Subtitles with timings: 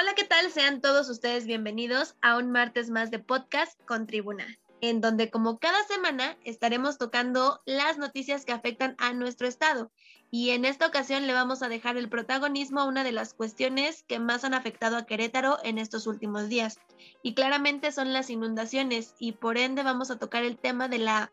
[0.00, 0.52] Hola, ¿qué tal?
[0.52, 4.46] Sean todos ustedes bienvenidos a un martes más de podcast con Tribuna,
[4.80, 9.90] en donde como cada semana estaremos tocando las noticias que afectan a nuestro estado.
[10.30, 14.04] Y en esta ocasión le vamos a dejar el protagonismo a una de las cuestiones
[14.04, 16.78] que más han afectado a Querétaro en estos últimos días.
[17.24, 21.32] Y claramente son las inundaciones y por ende vamos a tocar el tema de la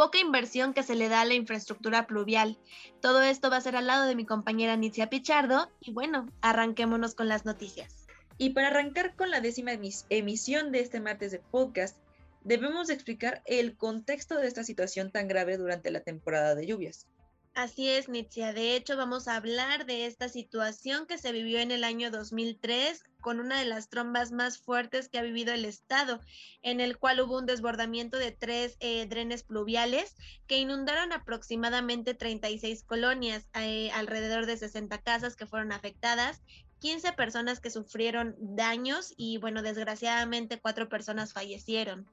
[0.00, 2.56] poca inversión que se le da a la infraestructura pluvial.
[3.02, 7.14] Todo esto va a ser al lado de mi compañera Nitzia Pichardo y bueno, arranquémonos
[7.14, 8.06] con las noticias.
[8.38, 9.72] Y para arrancar con la décima
[10.08, 11.98] emisión de este martes de podcast,
[12.44, 17.06] debemos explicar el contexto de esta situación tan grave durante la temporada de lluvias.
[17.54, 18.52] Así es, Nitzia.
[18.52, 23.02] De hecho, vamos a hablar de esta situación que se vivió en el año 2003
[23.20, 26.20] con una de las trombas más fuertes que ha vivido el estado,
[26.62, 30.14] en el cual hubo un desbordamiento de tres eh, drenes pluviales
[30.46, 36.40] que inundaron aproximadamente 36 colonias, eh, alrededor de 60 casas que fueron afectadas
[36.80, 42.06] 15 personas que sufrieron daños y bueno, desgraciadamente cuatro personas fallecieron.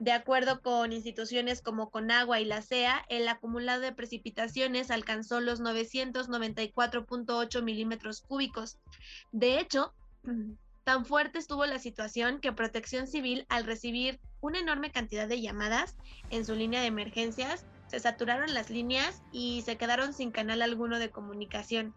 [0.00, 5.60] De acuerdo con instituciones como Conagua y la CEA, el acumulado de precipitaciones alcanzó los
[5.60, 8.78] 994.8 milímetros cúbicos.
[9.30, 9.92] De hecho,
[10.84, 15.98] tan fuerte estuvo la situación que Protección Civil, al recibir una enorme cantidad de llamadas
[16.30, 20.98] en su línea de emergencias, se saturaron las líneas y se quedaron sin canal alguno
[20.98, 21.94] de comunicación.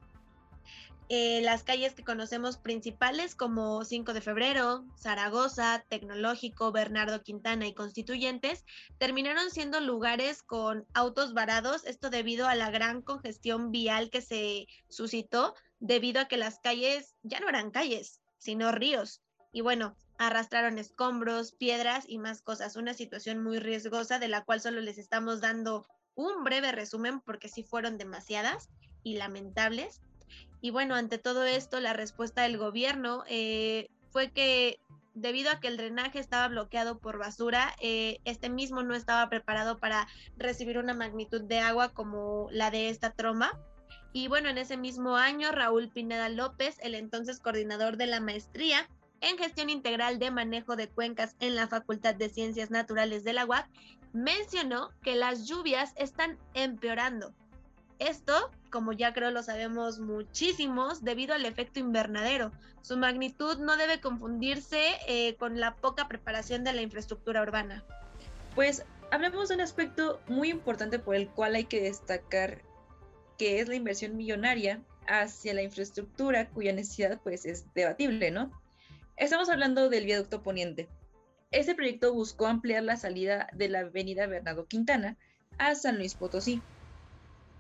[1.09, 7.73] Eh, las calles que conocemos principales como 5 de febrero, Zaragoza, Tecnológico, Bernardo Quintana y
[7.73, 8.66] Constituyentes
[8.97, 14.67] terminaron siendo lugares con autos varados, esto debido a la gran congestión vial que se
[14.89, 19.22] suscitó debido a que las calles ya no eran calles, sino ríos.
[19.52, 24.61] Y bueno, arrastraron escombros, piedras y más cosas, una situación muy riesgosa de la cual
[24.61, 28.70] solo les estamos dando un breve resumen porque sí fueron demasiadas
[29.03, 30.02] y lamentables
[30.62, 34.80] y bueno, ante todo esto, la respuesta del gobierno eh, fue que
[35.14, 39.80] debido a que el drenaje estaba bloqueado por basura, eh, este mismo no estaba preparado
[39.80, 40.08] para
[40.38, 43.60] recibir una magnitud de agua como la de esta tromba.
[44.14, 48.88] Y bueno, en ese mismo año, Raúl Pineda López, el entonces coordinador de la maestría
[49.22, 53.45] en gestión integral de manejo de cuencas en la Facultad de Ciencias Naturales de la
[53.45, 53.70] UAC,
[54.12, 57.33] mencionó que las lluvias están empeorando.
[58.08, 62.52] Esto como ya creo lo sabemos muchísimos, debido al efecto invernadero.
[62.81, 67.83] Su magnitud no debe confundirse eh, con la poca preparación de la infraestructura urbana.
[68.55, 72.64] Pues hablemos de un aspecto muy importante por el cual hay que destacar,
[73.37, 78.52] que es la inversión millonaria hacia la infraestructura cuya necesidad pues es debatible, ¿no?
[79.17, 80.89] Estamos hablando del viaducto poniente.
[81.52, 85.15] Este proyecto buscó ampliar la salida de la avenida Bernardo Quintana
[85.59, 86.59] a San Luis Potosí,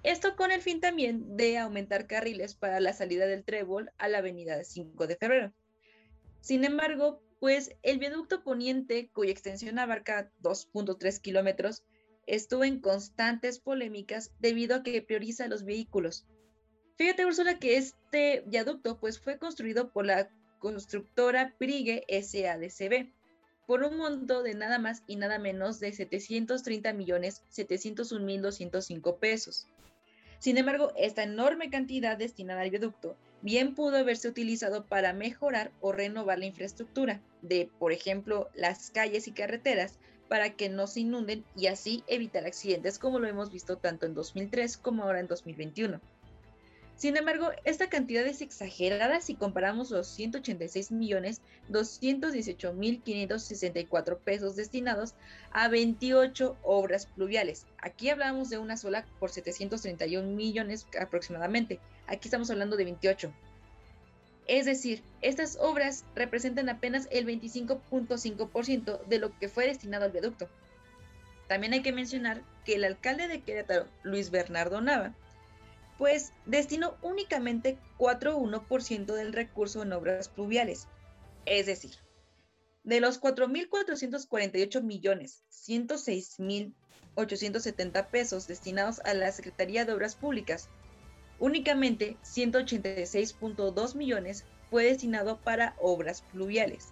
[0.03, 4.19] esto con el fin también de aumentar carriles para la salida del trébol a la
[4.19, 5.53] avenida 5 de febrero.
[6.41, 11.83] Sin embargo, pues el viaducto poniente, cuya extensión abarca 2.3 kilómetros,
[12.25, 16.25] estuvo en constantes polémicas debido a que prioriza los vehículos.
[16.97, 23.11] Fíjate, Úrsula, que este viaducto pues, fue construido por la constructora Prigue SADCB
[23.65, 29.17] por un monto de nada más y nada menos de 730 millones 701 mil 205
[29.17, 29.67] pesos.
[30.43, 35.93] Sin embargo, esta enorme cantidad destinada al viaducto bien pudo haberse utilizado para mejorar o
[35.93, 41.45] renovar la infraestructura de, por ejemplo, las calles y carreteras para que no se inunden
[41.55, 46.01] y así evitar accidentes como lo hemos visto tanto en 2003 como ahora en 2021.
[46.95, 54.55] Sin embargo, esta cantidad es exagerada si comparamos los 186 millones 218 mil 564 pesos
[54.55, 55.15] destinados
[55.51, 57.65] a 28 obras pluviales.
[57.79, 61.79] Aquí hablamos de una sola por 731 millones aproximadamente.
[62.07, 63.33] Aquí estamos hablando de 28.
[64.47, 70.49] Es decir, estas obras representan apenas el 25.5% de lo que fue destinado al viaducto.
[71.47, 75.13] También hay que mencionar que el alcalde de Querétaro, Luis Bernardo Nava,
[76.03, 80.89] pues destinó únicamente 4,1% del recurso en obras pluviales.
[81.45, 81.91] Es decir,
[82.83, 90.67] de los 4.448 millones 106.870 pesos destinados a la Secretaría de Obras Públicas,
[91.39, 96.89] únicamente 186.2 millones fue destinado para obras pluviales.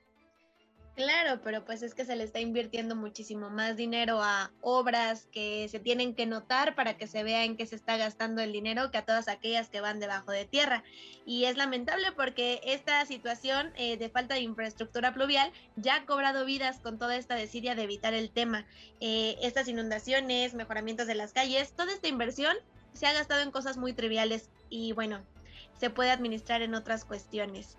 [1.00, 5.66] Claro, pero pues es que se le está invirtiendo muchísimo más dinero a obras que
[5.70, 8.92] se tienen que notar para que se vea en qué se está gastando el dinero
[8.92, 10.84] que a todas aquellas que van debajo de tierra.
[11.26, 16.44] Y es lamentable porque esta situación eh, de falta de infraestructura pluvial ya ha cobrado
[16.44, 18.66] vidas con toda esta desidia de evitar el tema.
[19.00, 22.58] Eh, estas inundaciones, mejoramientos de las calles, toda esta inversión
[22.92, 25.22] se ha gastado en cosas muy triviales y bueno,
[25.80, 27.78] se puede administrar en otras cuestiones.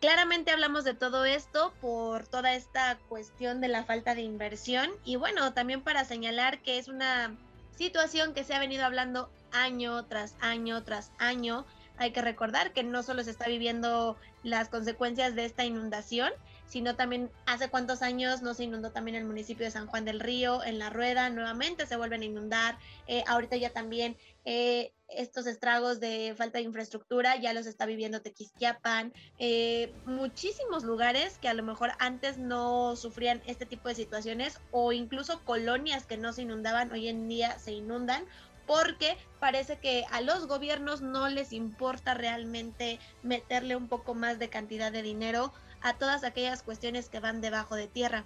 [0.00, 5.16] Claramente hablamos de todo esto por toda esta cuestión de la falta de inversión y
[5.16, 7.36] bueno, también para señalar que es una
[7.76, 11.66] situación que se ha venido hablando año tras año tras año.
[11.96, 16.32] Hay que recordar que no solo se está viviendo las consecuencias de esta inundación,
[16.68, 20.20] sino también hace cuántos años no se inundó también el municipio de San Juan del
[20.20, 25.46] Río, en La Rueda, nuevamente se vuelven a inundar, eh, ahorita ya también eh, estos
[25.46, 31.54] estragos de falta de infraestructura ya los está viviendo Tequisquiapan, eh, muchísimos lugares que a
[31.54, 36.42] lo mejor antes no sufrían este tipo de situaciones o incluso colonias que no se
[36.42, 38.24] inundaban, hoy en día se inundan
[38.66, 44.50] porque parece que a los gobiernos no les importa realmente meterle un poco más de
[44.50, 48.24] cantidad de dinero a todas aquellas cuestiones que van debajo de tierra.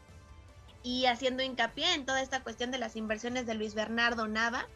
[0.82, 4.66] Y haciendo hincapié en toda esta cuestión de las inversiones de Luis Bernardo Nava,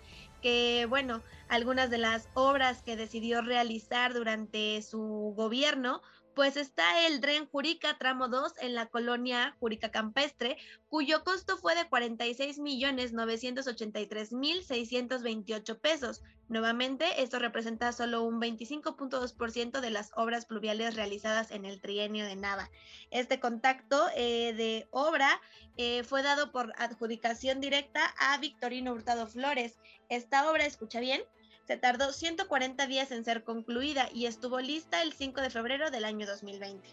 [0.41, 6.03] que bueno, algunas de las obras que decidió realizar durante su gobierno
[6.37, 10.59] pues está el Dren Jurica tramo 2 en la colonia Jurica Campestre,
[10.91, 16.23] cuyo costo fue de 46 millones 983 mil 628 pesos.
[16.49, 22.37] Nuevamente, esto representa solo un 25.2% de las obras pluviales realizadas en el trienio de
[22.37, 22.71] Nava.
[23.11, 25.41] Este contacto eh, de obra
[25.79, 29.79] eh, fue dado por adjudicación directa a Victorino Hurtado Flores.
[30.11, 31.23] Esta obra, escucha bien,
[31.67, 36.05] se tardó 140 días en ser concluida y estuvo lista el 5 de febrero del
[36.05, 36.89] año 2020.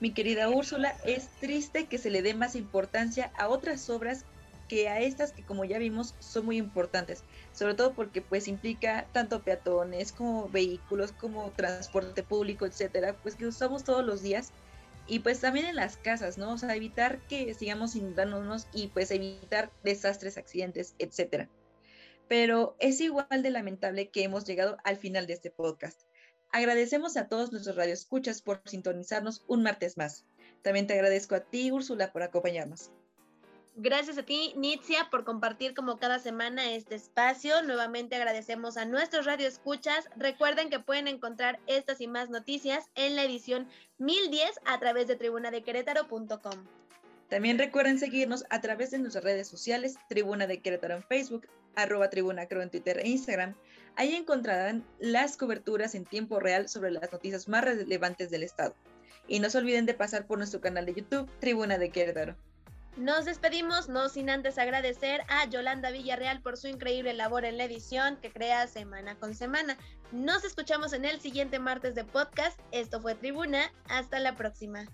[0.00, 4.24] Mi querida Úrsula, es triste que se le dé más importancia a otras obras
[4.68, 7.22] que a estas que como ya vimos son muy importantes,
[7.52, 13.46] sobre todo porque pues implica tanto peatones como vehículos, como transporte público, etcétera, pues que
[13.46, 14.50] usamos todos los días
[15.06, 16.52] y pues también en las casas, ¿no?
[16.52, 21.48] O sea, evitar que sigamos inundándonos y pues evitar desastres, accidentes, etcétera
[22.32, 26.00] pero es igual de lamentable que hemos llegado al final de este podcast.
[26.50, 30.24] Agradecemos a todos nuestros radioescuchas por sintonizarnos un martes más.
[30.62, 32.90] También te agradezco a ti, Úrsula, por acompañarnos.
[33.76, 37.60] Gracias a ti, Nitzia, por compartir como cada semana este espacio.
[37.64, 40.08] Nuevamente agradecemos a nuestros radioescuchas.
[40.16, 45.16] Recuerden que pueden encontrar estas y más noticias en la edición 1010 a través de
[45.16, 46.81] tribunadequerétaro.com.
[47.32, 52.10] También recuerden seguirnos a través de nuestras redes sociales, Tribuna de Querétaro en Facebook, arroba
[52.10, 53.54] Tribuna Creo en Twitter e Instagram.
[53.96, 58.74] Ahí encontrarán las coberturas en tiempo real sobre las noticias más relevantes del Estado.
[59.28, 62.36] Y no se olviden de pasar por nuestro canal de YouTube, Tribuna de Querétaro.
[62.98, 67.64] Nos despedimos, no sin antes agradecer a Yolanda Villarreal por su increíble labor en la
[67.64, 69.78] edición que crea semana con semana.
[70.12, 72.60] Nos escuchamos en el siguiente martes de podcast.
[72.72, 73.72] Esto fue Tribuna.
[73.88, 74.84] Hasta la próxima.